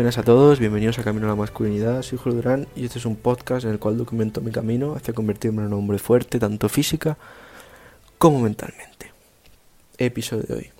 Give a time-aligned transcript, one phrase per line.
[0.00, 2.00] Buenas a todos, bienvenidos a Camino a la Masculinidad.
[2.00, 5.12] Soy Julio Durán y este es un podcast en el cual documento mi camino hacia
[5.12, 7.18] convertirme en un hombre fuerte, tanto física
[8.16, 9.12] como mentalmente.
[9.98, 10.70] Episodio de hoy.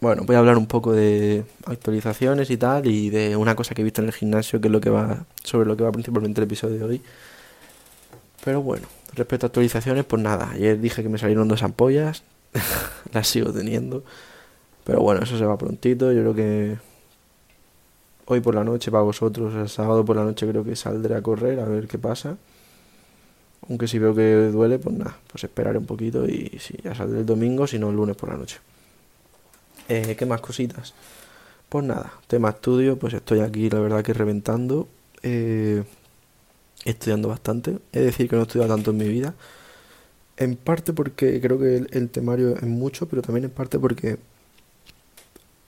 [0.00, 3.80] Bueno, voy a hablar un poco de actualizaciones y tal, y de una cosa que
[3.80, 6.40] he visto en el gimnasio, que es lo que va, sobre lo que va principalmente
[6.40, 7.02] el episodio de hoy.
[8.44, 12.22] Pero bueno, respecto a actualizaciones, pues nada, ayer dije que me salieron dos ampollas,
[13.12, 14.04] las sigo teniendo.
[14.84, 16.87] Pero bueno, eso se va prontito, yo creo que
[18.30, 21.22] hoy por la noche para vosotros, el sábado por la noche creo que saldré a
[21.22, 22.36] correr a ver qué pasa.
[23.68, 27.20] Aunque si veo que duele, pues nada, pues esperaré un poquito y si ya saldré
[27.20, 28.58] el domingo, si no el lunes por la noche.
[29.88, 30.94] Eh, ¿Qué más cositas?
[31.68, 34.88] Pues nada, tema estudio, pues estoy aquí la verdad que reventando,
[35.22, 35.84] eh,
[36.84, 37.78] estudiando bastante.
[37.92, 39.34] Es decir, que no he estudiado tanto en mi vida.
[40.36, 44.18] En parte porque creo que el, el temario es mucho, pero también en parte porque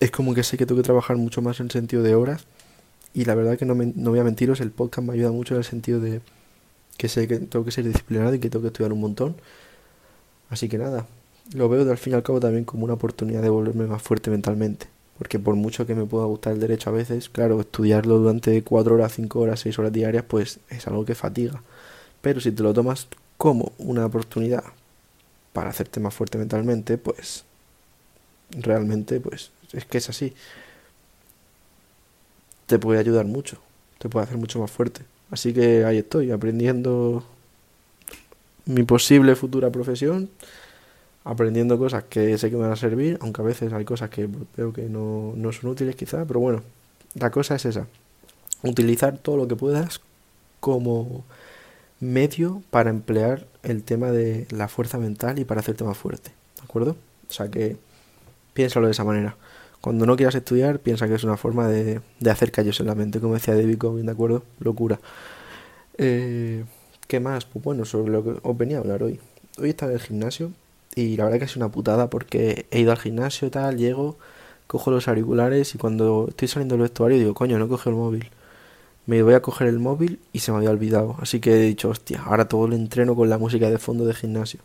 [0.00, 2.46] es como que sé que tengo que trabajar mucho más en sentido de horas.
[3.14, 5.54] Y la verdad que no, me, no voy a mentiros, el podcast me ayuda mucho
[5.54, 6.20] en el sentido de
[6.96, 9.36] que sé que tengo que ser disciplinado y que tengo que estudiar un montón.
[10.50, 11.06] Así que nada,
[11.54, 14.02] lo veo de al fin y al cabo también como una oportunidad de volverme más
[14.02, 14.86] fuerte mentalmente.
[15.18, 18.94] Porque por mucho que me pueda gustar el derecho a veces, claro, estudiarlo durante 4
[18.94, 21.62] horas, 5 horas, 6 horas diarias, pues es algo que fatiga.
[22.20, 24.64] Pero si te lo tomas como una oportunidad
[25.52, 27.44] para hacerte más fuerte mentalmente, pues
[28.50, 30.34] realmente pues es que es así.
[32.66, 33.58] Te puede ayudar mucho,
[33.98, 35.02] te puede hacer mucho más fuerte.
[35.30, 37.24] Así que ahí estoy, aprendiendo
[38.66, 40.30] mi posible futura profesión,
[41.24, 44.28] aprendiendo cosas que sé que me van a servir, aunque a veces hay cosas que
[44.56, 46.62] veo que no, no son útiles quizá, pero bueno,
[47.14, 47.86] la cosa es esa,
[48.62, 50.00] utilizar todo lo que puedas
[50.60, 51.24] como
[52.00, 56.62] medio para emplear el tema de la fuerza mental y para hacerte más fuerte, ¿de
[56.62, 56.96] acuerdo?
[57.28, 57.76] O sea que
[58.58, 59.36] piénsalo de esa manera.
[59.80, 62.96] Cuando no quieras estudiar, piensa que es una forma de, de hacer callos en la
[62.96, 64.42] mente, como decía David Covey, ¿de acuerdo?
[64.58, 64.98] Locura.
[65.96, 66.64] Eh,
[67.06, 67.44] ¿Qué más?
[67.44, 69.20] Pues bueno, sobre lo que os venía a hablar hoy.
[69.60, 70.50] Hoy estaba en el gimnasio
[70.96, 74.16] y la verdad que es una putada porque he ido al gimnasio y tal, llego,
[74.66, 78.28] cojo los auriculares y cuando estoy saliendo del vestuario digo, coño, no coge el móvil.
[79.06, 81.14] Me voy a coger el móvil y se me había olvidado.
[81.20, 84.14] Así que he dicho, hostia, ahora todo el entreno con la música de fondo de
[84.14, 84.58] gimnasio.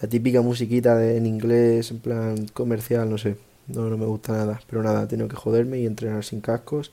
[0.00, 3.36] La típica musiquita de, en inglés, en plan comercial, no sé.
[3.66, 4.60] No, no me gusta nada.
[4.68, 6.92] Pero nada, tengo que joderme y entrenar sin cascos.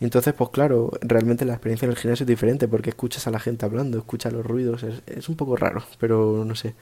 [0.00, 3.30] Y entonces, pues claro, realmente la experiencia en el gimnasio es diferente porque escuchas a
[3.30, 4.82] la gente hablando, escuchas los ruidos.
[4.82, 6.74] Es, es un poco raro, pero no sé.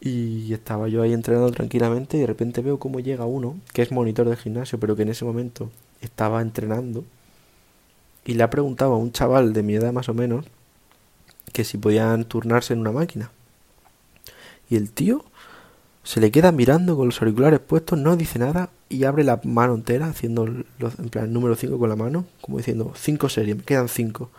[0.00, 3.92] Y estaba yo ahí entrenando tranquilamente y de repente veo cómo llega uno, que es
[3.92, 5.70] monitor del gimnasio, pero que en ese momento
[6.02, 7.04] estaba entrenando.
[8.24, 10.46] Y le ha preguntado a un chaval de mi edad más o menos
[11.52, 13.30] que si podían turnarse en una máquina.
[14.68, 15.24] Y el tío
[16.02, 19.74] se le queda mirando con los auriculares puestos, no dice nada y abre la mano
[19.74, 23.62] entera, haciendo los, en plan número 5 con la mano, como diciendo 5 series, me
[23.64, 24.30] quedan 5.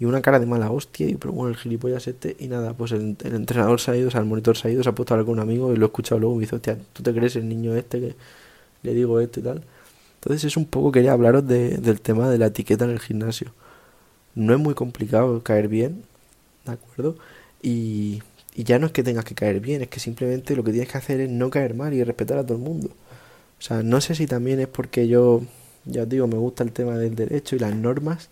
[0.00, 2.90] Y una cara de mala hostia, y pero bueno, el gilipollas este, y nada, pues
[2.90, 5.14] el, entrenador se ha ido, o sea, el monitor se ha ido, se ha puesto
[5.14, 7.04] a hablar con un amigo y lo he escuchado luego y me dice, hostia, ¿tú
[7.04, 8.16] te crees el niño este que
[8.82, 9.62] le digo esto y tal?
[10.16, 13.52] Entonces es un poco, quería hablaros de, del tema de la etiqueta en el gimnasio.
[14.34, 16.02] No es muy complicado caer bien,
[16.64, 17.16] ¿de acuerdo?
[17.62, 18.22] Y
[18.54, 20.90] y ya no es que tengas que caer bien, es que simplemente lo que tienes
[20.90, 22.88] que hacer es no caer mal y respetar a todo el mundo.
[23.58, 25.42] O sea, no sé si también es porque yo,
[25.84, 28.28] ya os digo, me gusta el tema del derecho y las normas,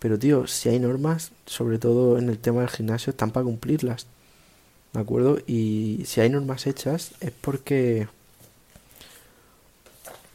[0.00, 4.06] pero tío, si hay normas, sobre todo en el tema del gimnasio, están para cumplirlas.
[4.92, 5.38] ¿De acuerdo?
[5.46, 8.08] Y si hay normas hechas es porque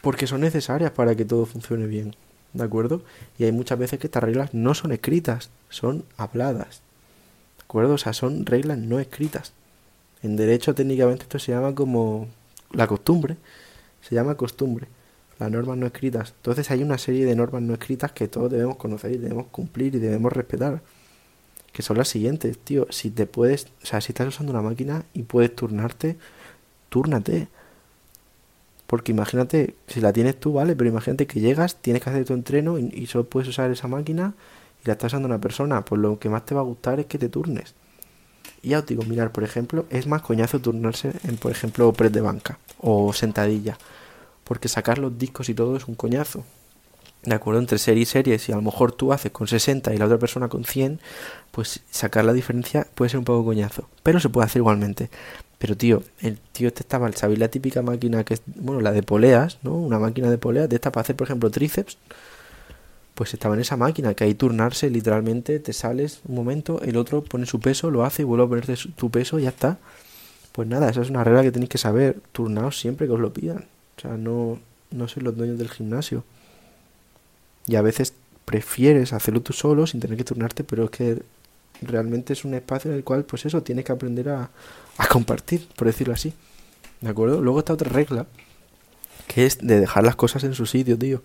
[0.02, 2.16] porque son necesarias para que todo funcione bien.
[2.54, 3.04] ¿De acuerdo?
[3.38, 6.82] Y hay muchas veces que estas reglas no son escritas, son habladas
[7.70, 7.94] acuerdo?
[7.94, 9.54] O sea, son reglas no escritas.
[10.24, 12.28] En derecho técnicamente esto se llama como
[12.74, 13.38] la costumbre,
[14.02, 14.88] se llama costumbre,
[15.38, 16.34] las normas no escritas.
[16.38, 19.96] Entonces hay una serie de normas no escritas que todos debemos conocer y debemos cumplir
[19.96, 20.82] y debemos respetar.
[21.72, 22.88] Que son las siguientes, tío.
[22.90, 26.18] Si te puedes, o sea, si estás usando una máquina y puedes turnarte,
[26.90, 27.50] túrnate.
[28.88, 32.34] Porque imagínate, si la tienes tú, vale, pero imagínate que llegas, tienes que hacer tu
[32.34, 34.34] entreno y, y solo puedes usar esa máquina
[34.84, 37.06] y la está usando una persona, pues lo que más te va a gustar es
[37.06, 37.76] que te turnes.
[38.62, 42.12] Y ya os digo, mirar, por ejemplo, es más coñazo turnarse en, por ejemplo, press
[42.12, 43.78] de banca o sentadilla.
[44.44, 46.44] Porque sacar los discos y todo es un coñazo.
[47.24, 49.98] De acuerdo, entre serie y serie, si a lo mejor tú haces con 60 y
[49.98, 51.00] la otra persona con 100,
[51.52, 53.90] pues sacar la diferencia puede ser un poco coñazo.
[54.04, 55.10] Pero se puede hacer igualmente.
[55.58, 59.04] Pero tío, el tío este estaba, ¿sabéis la típica máquina que es, bueno, la de
[59.04, 59.74] poleas, ¿no?
[59.74, 61.98] Una máquina de poleas de esta para hacer, por ejemplo, tríceps
[63.20, 67.22] pues estaba en esa máquina, que hay turnarse, literalmente te sales un momento, el otro
[67.22, 69.78] pone su peso, lo hace y vuelve a ponerte tu peso y ya está.
[70.54, 73.34] Pues nada, esa es una regla que tenéis que saber, turnaos siempre que os lo
[73.34, 73.66] pidan.
[73.98, 74.60] O sea, no,
[74.92, 76.24] no sois los dueños del gimnasio.
[77.68, 78.14] Y a veces
[78.46, 81.22] prefieres hacerlo tú solo sin tener que turnarte, pero es que
[81.82, 84.50] realmente es un espacio en el cual, pues eso, tienes que aprender a,
[84.98, 86.32] a compartir, por decirlo así.
[87.02, 87.42] ¿De acuerdo?
[87.42, 88.28] Luego está otra regla,
[89.28, 91.22] que es de dejar las cosas en su sitio, tío.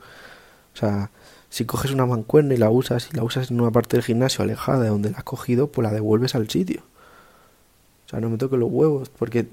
[0.74, 1.12] O sea,
[1.54, 4.42] si coges una mancuerna y la usas y la usas en una parte del gimnasio
[4.42, 6.82] alejada de donde la has cogido, pues la devuelves al sitio.
[8.06, 9.46] O sea, no me toques los huevos, porque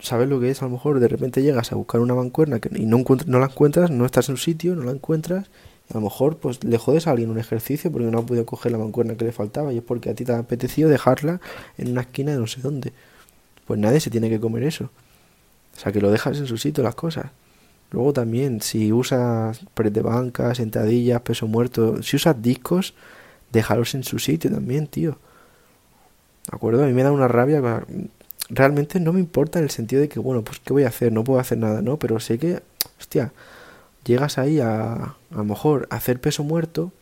[0.00, 2.86] sabes lo que es, a lo mejor de repente llegas a buscar una mancuerna y
[2.86, 5.50] no, no la encuentras, no estás en su sitio, no la encuentras,
[5.90, 8.46] y a lo mejor pues le jodes a alguien un ejercicio porque no ha podido
[8.46, 11.42] coger la mancuerna que le faltaba y es porque a ti te ha apetecido dejarla
[11.76, 12.94] en una esquina de no sé dónde.
[13.66, 14.84] Pues nadie se tiene que comer eso.
[15.76, 17.26] O sea, que lo dejas en su sitio las cosas.
[17.90, 22.94] Luego también, si usas press de banca, sentadillas, peso muerto, si usas discos,
[23.50, 25.12] déjalos en su sitio también, tío.
[26.50, 26.84] ¿De acuerdo?
[26.84, 27.62] A mí me da una rabia.
[28.50, 31.12] Realmente no me importa en el sentido de que, bueno, pues ¿qué voy a hacer?
[31.12, 31.98] No puedo hacer nada, ¿no?
[31.98, 32.62] Pero sé que,
[32.98, 33.32] hostia,
[34.04, 36.92] llegas ahí a, a lo mejor, hacer peso muerto.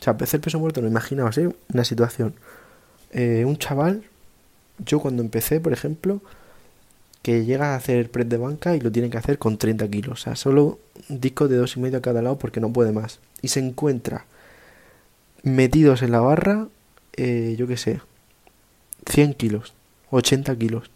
[0.00, 1.52] O sea, hacer peso muerto, no imaginaos, ¿eh?
[1.72, 2.34] Una situación.
[3.12, 4.04] Eh, un chaval,
[4.78, 6.20] yo cuando empecé, por ejemplo,
[7.22, 10.20] que llega a hacer press de banca y lo tiene que hacer con 30 kilos.
[10.20, 10.78] O sea, solo
[11.08, 13.20] un disco de dos y medio a cada lado porque no puede más.
[13.42, 14.26] Y se encuentra
[15.42, 16.68] metidos en la barra,
[17.16, 18.00] eh, yo qué sé,
[19.06, 19.74] 100 kilos,
[20.10, 20.90] 80 kilos.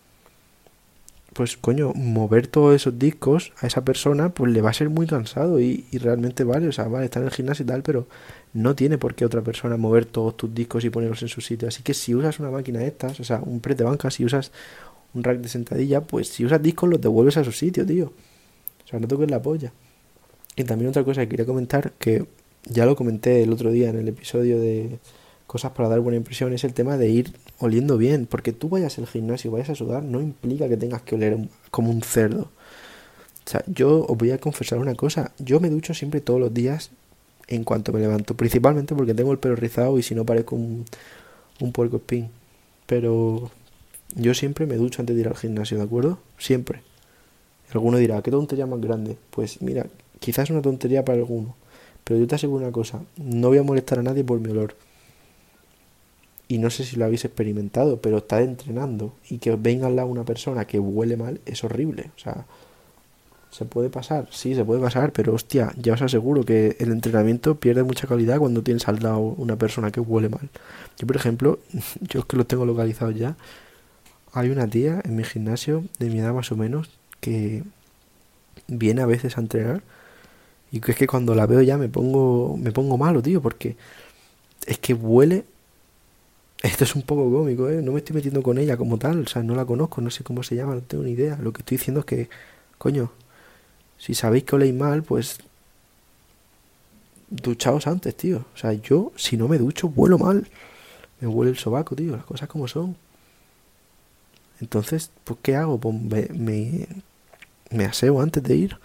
[1.32, 5.06] Pues coño, mover todos esos discos a esa persona, pues le va a ser muy
[5.06, 8.06] cansado y, y realmente vale, o sea, vale, está en el gimnasio y tal, pero
[8.52, 11.68] no tiene por qué otra persona mover todos tus discos y ponerlos en su sitio.
[11.68, 14.26] Así que si usas una máquina de estas, o sea, un press de banca, si
[14.26, 14.52] usas
[15.14, 18.12] un rack de sentadilla, pues si usas discos los devuelves a su sitio, tío.
[18.85, 19.73] O sea, no toques la polla.
[20.56, 22.26] Y también otra cosa que quería comentar, que
[22.64, 24.99] ya lo comenté el otro día en el episodio de
[25.47, 28.26] cosas para dar buena impresión, es el tema de ir oliendo bien.
[28.26, 31.38] Porque tú vayas al gimnasio y vayas a sudar, no implica que tengas que oler
[31.70, 32.50] como un cerdo.
[33.44, 35.32] O sea, yo os voy a confesar una cosa.
[35.38, 36.91] Yo me ducho siempre todos los días
[37.49, 38.37] en cuanto me levanto.
[38.37, 40.85] Principalmente porque tengo el pelo rizado y si no parezco un,
[41.61, 42.31] un puerco espín.
[42.87, 43.50] Pero
[44.14, 46.19] yo siempre me ducho antes de ir al gimnasio, ¿de acuerdo?
[46.38, 46.82] Siempre.
[47.73, 49.17] Alguno dirá, ¿qué tontería más grande?
[49.31, 49.87] Pues mira,
[50.19, 51.55] quizás es una tontería para alguno,
[52.05, 54.75] pero yo te aseguro una cosa, no voy a molestar a nadie por mi olor.
[56.49, 60.09] Y no sé si lo habéis experimentado, pero estar entrenando y que venga al lado
[60.09, 62.11] una persona que huele mal es horrible.
[62.14, 62.44] O sea,
[63.50, 64.29] ¿se puede pasar?
[64.31, 68.38] Sí, se puede pasar, pero hostia, ya os aseguro que el entrenamiento pierde mucha calidad
[68.38, 70.50] cuando tienes al lado una persona que huele mal.
[70.99, 71.59] Yo, por ejemplo,
[72.00, 73.37] yo es que lo tengo localizado ya,
[74.32, 76.90] hay una tía en mi gimnasio, de mi edad más o menos,
[77.20, 77.62] que
[78.69, 79.82] viene a veces a entrenar
[80.70, 83.76] y es que cuando la veo ya me pongo me pongo malo, tío, porque
[84.67, 85.44] es que huele
[86.62, 87.82] esto es un poco cómico, ¿eh?
[87.82, 90.23] No me estoy metiendo con ella como tal, o sea, no la conozco, no sé
[90.23, 91.37] cómo se llama, no tengo ni idea.
[91.43, 92.28] Lo que estoy diciendo es que,
[92.78, 93.11] coño,
[93.99, 95.38] si sabéis que oléis mal, pues
[97.31, 98.44] duchaos antes, tío.
[98.55, 100.49] O sea, yo, si no me ducho, vuelo mal.
[101.20, 102.96] Me huele el sobaco, tío, las cosas como son.
[104.62, 105.79] Entonces, pues, ¿qué hago?
[105.81, 106.87] Pues me,
[107.70, 108.79] me, aseo antes de ir.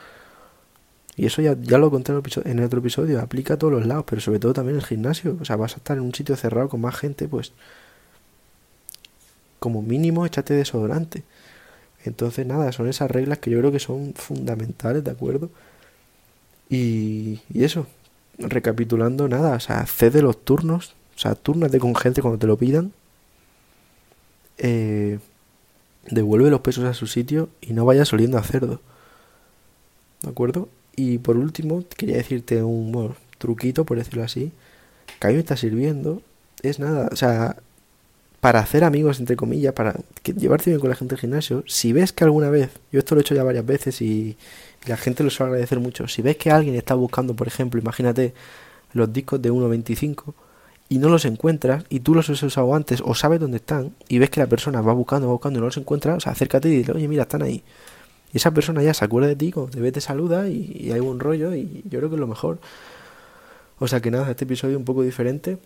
[1.16, 4.06] Y eso ya, ya lo conté en el, otro episodio, aplica a todos los lados,
[4.08, 5.38] pero sobre todo también en el gimnasio.
[5.40, 7.54] O sea, vas a estar en un sitio cerrado con más gente, pues
[9.60, 11.24] como mínimo échate desodorante.
[12.06, 15.52] Entonces, nada, son esas reglas que yo creo que son fundamentales, ¿de acuerdo?
[16.70, 17.88] Y, y eso,
[18.40, 22.58] recapitulando, nada, o sea, cede los turnos, o sea, turnate con gente cuando te lo
[22.58, 22.94] pidan.
[24.58, 25.20] Eh,
[26.10, 28.82] devuelve los pesos a su sitio y no vayas oliendo a cerdo.
[30.22, 30.70] ¿De acuerdo?
[30.96, 34.52] Y por último, quería decirte un truquito, por decirlo así,
[35.20, 36.22] que a mí me está sirviendo.
[36.64, 37.58] Es nada, o sea,
[38.40, 41.94] para hacer amigos, entre comillas, para que, llevarte bien con la gente del gimnasio, si
[41.94, 44.38] ves que alguna vez, yo esto lo he hecho ya varias veces y,
[44.86, 47.80] y la gente lo suele agradecer mucho, si ves que alguien está buscando, por ejemplo,
[47.80, 48.34] imagínate
[48.94, 50.34] los discos de 1.25,
[50.90, 54.20] y no los encuentras y tú los has usado antes o sabes dónde están y
[54.20, 56.70] ves que la persona va buscando, va buscando y no los encuentra, o sea, acércate
[56.70, 57.64] y dile, oye, mira, están ahí.
[58.34, 61.00] Y esa persona ya se acuerda de ti, cuando te ve te saluda y, hay
[61.00, 62.60] un rollo y yo creo que es lo mejor.
[63.80, 65.58] O sea que nada, este episodio un poco diferente.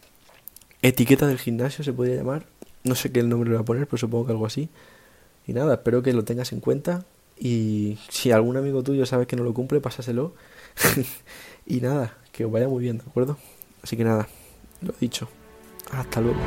[0.81, 2.45] Etiqueta del gimnasio se podría llamar.
[2.83, 4.69] No sé qué nombre le voy a poner, pero supongo que algo así.
[5.47, 7.05] Y nada, espero que lo tengas en cuenta.
[7.39, 10.33] Y si algún amigo tuyo sabes que no lo cumple, pásaselo.
[11.65, 13.37] y nada, que os vaya muy bien, ¿de acuerdo?
[13.81, 14.27] Así que nada,
[14.81, 15.27] lo dicho.
[15.91, 16.39] Hasta luego.